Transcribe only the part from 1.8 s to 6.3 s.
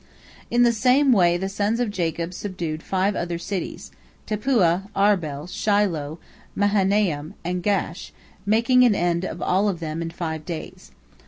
Jacob subdued five other cities, Tappuah, Arbel, Shiloh,